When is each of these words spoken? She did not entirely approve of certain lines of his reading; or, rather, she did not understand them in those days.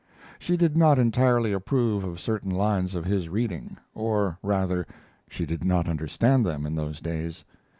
She 0.39 0.57
did 0.57 0.75
not 0.75 0.97
entirely 0.97 1.51
approve 1.53 2.03
of 2.03 2.19
certain 2.19 2.49
lines 2.49 2.95
of 2.95 3.05
his 3.05 3.29
reading; 3.29 3.77
or, 3.93 4.39
rather, 4.41 4.87
she 5.29 5.45
did 5.45 5.63
not 5.63 5.87
understand 5.87 6.43
them 6.43 6.65
in 6.65 6.73
those 6.73 6.99
days. 7.01 7.45